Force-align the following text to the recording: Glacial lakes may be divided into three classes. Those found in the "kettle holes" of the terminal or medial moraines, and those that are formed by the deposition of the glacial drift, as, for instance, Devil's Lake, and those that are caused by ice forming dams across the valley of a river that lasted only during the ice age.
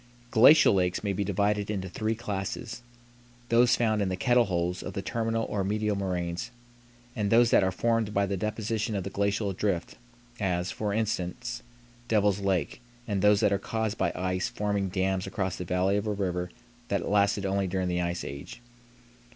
Glacial 0.31 0.73
lakes 0.73 1.03
may 1.03 1.13
be 1.13 1.23
divided 1.23 1.69
into 1.69 1.87
three 1.87 2.15
classes. 2.15 2.81
Those 3.49 3.75
found 3.75 4.01
in 4.01 4.09
the 4.09 4.15
"kettle 4.15 4.45
holes" 4.45 4.81
of 4.81 4.93
the 4.93 5.03
terminal 5.03 5.45
or 5.45 5.63
medial 5.63 5.95
moraines, 5.95 6.49
and 7.15 7.29
those 7.29 7.51
that 7.51 7.63
are 7.63 7.71
formed 7.71 8.11
by 8.11 8.25
the 8.25 8.35
deposition 8.35 8.95
of 8.95 9.03
the 9.03 9.11
glacial 9.11 9.53
drift, 9.53 9.97
as, 10.39 10.71
for 10.71 10.91
instance, 10.91 11.61
Devil's 12.07 12.39
Lake, 12.39 12.81
and 13.07 13.21
those 13.21 13.41
that 13.41 13.53
are 13.53 13.59
caused 13.59 13.99
by 13.99 14.11
ice 14.15 14.49
forming 14.49 14.89
dams 14.89 15.27
across 15.27 15.57
the 15.57 15.65
valley 15.65 15.97
of 15.97 16.07
a 16.07 16.11
river 16.13 16.49
that 16.87 17.07
lasted 17.07 17.45
only 17.45 17.67
during 17.67 17.87
the 17.87 18.01
ice 18.01 18.23
age. 18.23 18.59